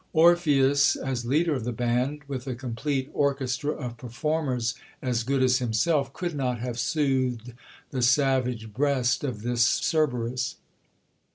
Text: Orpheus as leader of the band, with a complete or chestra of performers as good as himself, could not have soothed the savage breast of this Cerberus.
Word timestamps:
Orpheus 0.13 0.95
as 0.95 1.27
leader 1.27 1.53
of 1.53 1.63
the 1.63 1.71
band, 1.71 2.21
with 2.27 2.47
a 2.47 2.55
complete 2.55 3.11
or 3.13 3.35
chestra 3.35 3.73
of 3.73 3.97
performers 3.97 4.73
as 4.99 5.21
good 5.21 5.43
as 5.43 5.59
himself, 5.59 6.11
could 6.11 6.33
not 6.35 6.57
have 6.57 6.79
soothed 6.79 7.53
the 7.91 8.01
savage 8.01 8.73
breast 8.73 9.23
of 9.23 9.43
this 9.43 9.79
Cerberus. 9.79 10.55